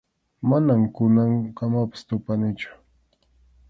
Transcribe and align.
Manam 0.49 0.81
kunankamapas 0.95 2.01
tupanichu. 2.07 2.71